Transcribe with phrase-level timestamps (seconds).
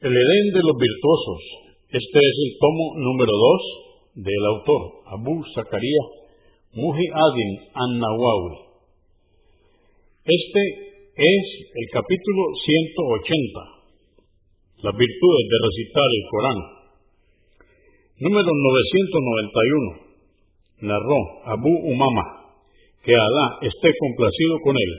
[0.00, 1.42] El Edén de los virtuosos.
[1.90, 3.34] Este es el tomo número
[4.14, 6.02] 2 del autor, Abu Zakaria
[6.74, 8.54] Muhi Adin An-Nawawi.
[10.22, 10.62] Este
[11.18, 16.62] es el capítulo 180, las virtudes de recitar el Corán.
[18.22, 20.14] Número 991.
[20.78, 22.54] Narró Abu Umama,
[23.02, 24.92] que Alá esté complacido con él,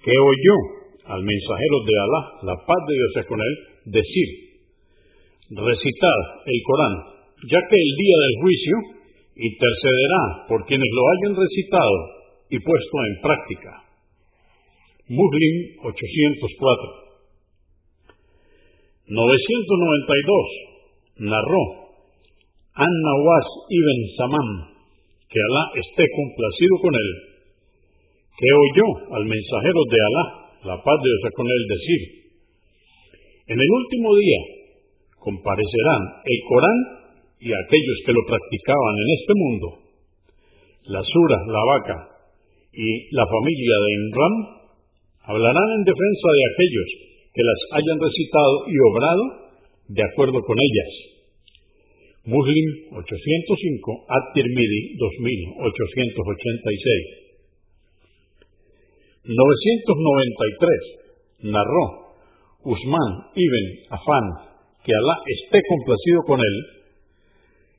[0.00, 0.77] que oyó
[1.08, 2.20] al mensajero de Alá,
[2.52, 3.54] la paz de Dios es con él,
[3.96, 4.28] decir,
[5.56, 7.00] recitar el Corán,
[7.48, 8.76] ya que el día del juicio
[9.36, 11.96] intercederá por quienes lo hayan recitado
[12.50, 13.82] y puesto en práctica.
[15.08, 17.08] Muslim 804
[19.08, 21.88] 992 narró
[22.76, 24.76] An-Nawas ibn Samam,
[25.24, 27.10] que Alá esté complacido con él,
[28.36, 32.00] que oyó al mensajero de Alá, la paz de Dios con él, decir,
[33.48, 34.38] en el último día
[35.18, 36.98] comparecerán el Corán
[37.40, 39.78] y aquellos que lo practicaban en este mundo.
[40.88, 42.08] La Sura, la vaca
[42.72, 44.58] y la familia de Imran
[45.28, 46.88] hablarán en defensa de aquellos
[47.32, 49.52] que las hayan recitado y obrado
[49.88, 50.90] de acuerdo con ellas.
[52.24, 57.27] Muslim 805, At-Tirmidhi 2886.
[59.24, 60.98] 993
[61.52, 62.08] narró
[62.64, 64.26] Usman ibn Afan,
[64.84, 66.56] que Alá esté complacido con él,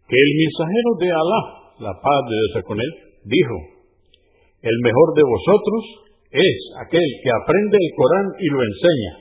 [0.08, 1.42] que el mensajero de Alá,
[1.80, 2.94] la paz de Dios con él,
[3.26, 3.58] dijo,
[4.62, 5.84] el mejor de vosotros
[6.32, 9.18] es aquel que aprende el Corán y lo enseña.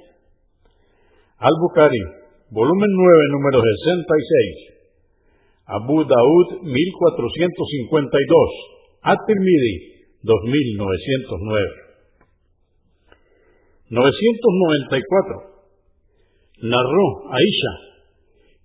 [1.38, 2.02] Al-Bukhari,
[2.50, 4.78] volumen 9, número 66.
[5.68, 8.50] Abu Daud 1452.
[9.02, 9.74] At-Tirmidhi
[10.22, 11.87] 2909.
[13.88, 15.48] 994.
[16.68, 17.72] Narró Aisha,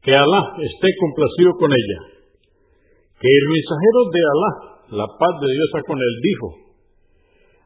[0.04, 2.00] que Alá esté complacido con ella,
[3.22, 4.52] que el mensajero de Alá,
[5.00, 6.48] la paz de Dios con él, dijo,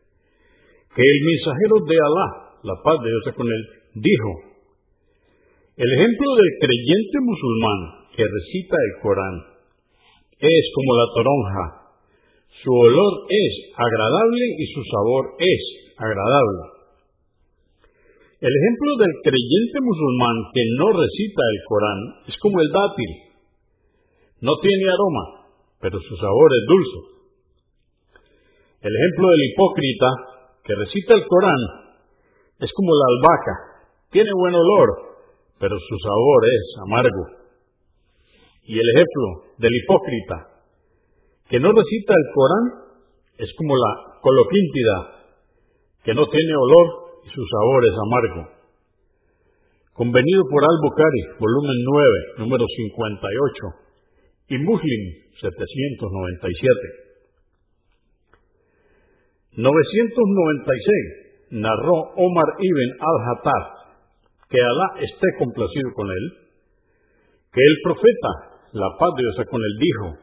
[0.91, 3.63] que el mensajero de Alá, la paz de Dios con él,
[4.03, 4.51] dijo,
[5.79, 9.37] el ejemplo del creyente musulmán que recita el Corán
[10.43, 11.82] es como la toronja
[12.63, 15.63] su olor es agradable y su sabor es
[15.99, 16.83] agradable.
[18.39, 23.11] El ejemplo del creyente musulmán que no recita el Corán es como el dátil.
[24.43, 25.47] No tiene aroma,
[25.81, 26.99] pero su sabor es dulce.
[28.83, 30.09] El ejemplo del hipócrita
[30.63, 31.63] que recita el Corán
[32.59, 33.55] es como la albahaca.
[34.11, 34.89] Tiene buen olor,
[35.59, 37.25] pero su sabor es amargo.
[38.67, 40.52] Y el ejemplo del hipócrita
[41.49, 42.83] que no recita el Corán
[43.39, 45.23] es como la coloquíntida,
[46.05, 48.51] que no tiene olor y su sabor es amargo.
[49.93, 52.09] Convenido por Al-Bukhari, volumen 9,
[52.39, 53.67] número 58,
[54.49, 55.01] y Muslim
[55.41, 57.03] 797.
[59.57, 61.23] 996.
[61.53, 63.65] Narró Omar ibn al-Hattab,
[64.49, 66.33] que Alá esté complacido con él,
[67.53, 70.17] que el profeta, la paz de Dios con él, dijo,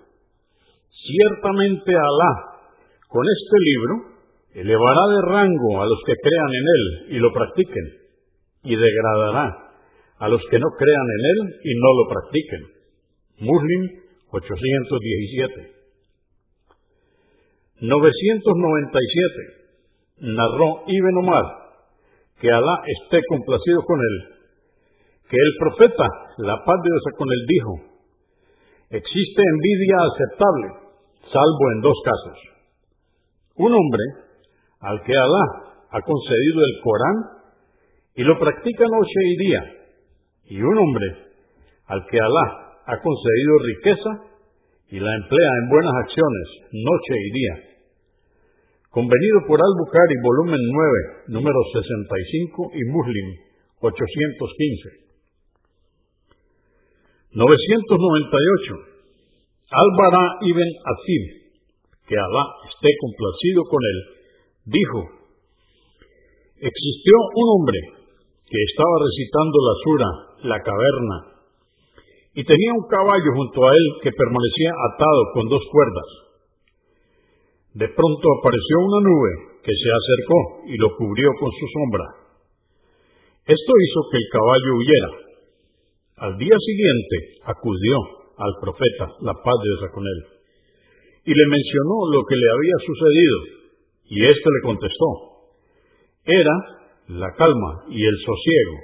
[1.06, 2.32] Ciertamente Alá,
[3.08, 3.94] con este libro,
[4.54, 7.88] elevará de rango a los que crean en él y lo practiquen,
[8.64, 9.70] y degradará
[10.20, 12.62] a los que no crean en él y no lo practiquen.
[13.40, 14.02] Muslim
[14.32, 15.80] 817.
[17.82, 19.60] 997.
[20.36, 21.46] Narró Ibn Omar,
[22.42, 24.24] que Alá esté complacido con él,
[25.30, 26.08] que el profeta,
[26.40, 27.80] la paz de Dios con él, dijo,
[28.90, 30.89] existe envidia aceptable
[31.32, 32.38] salvo en dos casos.
[33.56, 34.04] Un hombre
[34.82, 35.46] al que Alá
[35.92, 37.18] ha concedido el Corán
[38.16, 39.64] y lo practica noche y día,
[40.46, 41.08] y un hombre
[41.88, 44.12] al que Alá ha concedido riqueza
[44.90, 47.70] y la emplea en buenas acciones noche y día.
[48.90, 50.98] Convenido por Al-Bukhari, volumen 9,
[51.28, 53.28] número 65 y Muslim
[53.82, 55.10] 815.
[57.32, 58.99] 998.
[59.70, 61.24] Álvara ibn Asib,
[62.10, 64.00] que Alá esté complacido con él,
[64.66, 65.00] dijo,
[66.58, 67.80] Existió un hombre
[68.50, 70.10] que estaba recitando la sura,
[70.50, 71.18] la caverna,
[72.34, 76.10] y tenía un caballo junto a él que permanecía atado con dos cuerdas.
[77.78, 82.06] De pronto apareció una nube que se acercó y lo cubrió con su sombra.
[83.46, 85.12] Esto hizo que el caballo huyera.
[86.26, 90.20] Al día siguiente acudió al profeta, la paz de Dios con él,
[91.26, 93.38] y le mencionó lo que le había sucedido,
[94.10, 95.10] y éste le contestó,
[96.26, 96.56] era
[97.20, 98.76] la calma y el sosiego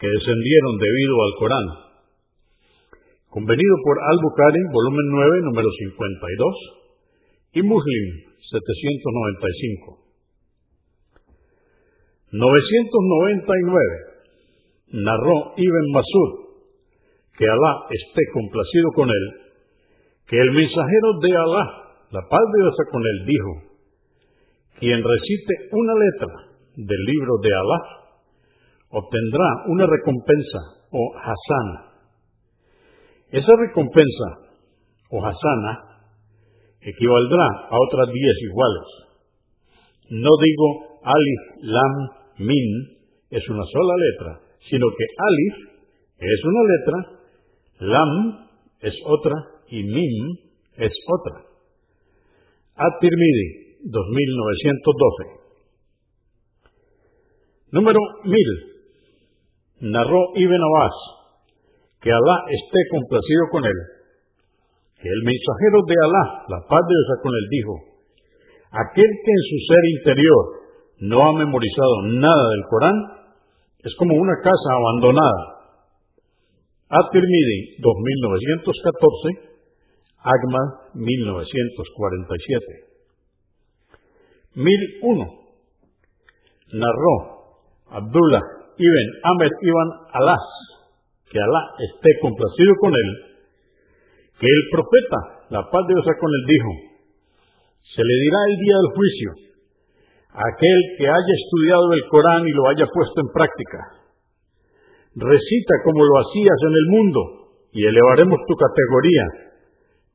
[0.00, 1.68] que descendieron debido al Corán.
[3.28, 6.56] Convenido por Al-Bukhari, volumen 9, número 52,
[7.52, 8.04] y Muslim,
[8.50, 10.00] 795.
[12.32, 14.10] 999.
[14.92, 16.39] Narró Ibn Masud,
[17.40, 19.24] que Alá esté complacido con él,
[20.28, 21.64] que el mensajero de Alá,
[22.12, 23.52] la paz de Dios con él, dijo,
[24.78, 26.34] quien recite una letra
[26.76, 27.80] del libro de Alá,
[28.90, 30.58] obtendrá una recompensa
[30.92, 31.96] o hasana.
[33.32, 34.28] Esa recompensa
[35.08, 36.04] o hasana
[36.82, 38.88] equivaldrá a otras diez iguales.
[40.10, 41.94] No digo alif, lam,
[42.36, 42.68] min
[43.30, 45.70] es una sola letra, sino que alif
[46.18, 47.19] es una letra,
[47.80, 48.48] lam
[48.80, 49.34] es otra
[49.68, 50.38] y min
[50.76, 51.44] es otra.
[52.76, 55.40] At-Tirmidhi, 2912.
[57.72, 59.90] Número 1000.
[59.92, 60.96] Narró Ibn Abbas,
[62.00, 63.78] que Alá esté complacido con él,
[65.00, 67.74] que el mensajero de Alá, la paz de Dios con él, dijo,
[68.72, 70.44] aquel que en su ser interior
[71.00, 72.96] no ha memorizado nada del Corán,
[73.82, 75.59] es como una casa abandonada.
[76.90, 79.50] At-Tirmidhi, 2914,
[80.26, 82.90] Agma, 1947.
[84.54, 85.40] 1001.
[86.72, 87.14] Narró
[87.90, 88.42] Abdullah
[88.78, 90.46] ibn Ahmed ibn Alas,
[91.30, 93.10] que Alá esté complacido con él,
[94.38, 96.70] que el profeta, la paz de Dios con él, dijo,
[97.94, 99.50] se le dirá el día del juicio
[100.30, 103.99] aquel que haya estudiado el Corán y lo haya puesto en práctica.
[105.20, 107.20] Recita como lo hacías en el mundo
[107.76, 109.52] y elevaremos tu categoría,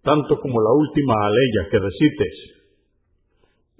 [0.02, 2.66] tanto como la última aleya que recites.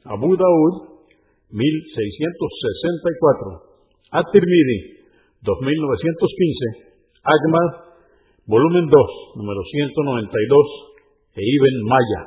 [0.06, 1.02] Abu Daud,
[1.50, 4.22] 1664.
[4.22, 5.02] At-Tirmidhi,
[5.42, 6.94] 2915,
[7.26, 7.98] Ahmad,
[8.46, 12.22] volumen 2, número 192, e Ibn Maya,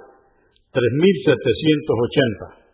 [0.74, 2.66] 3780.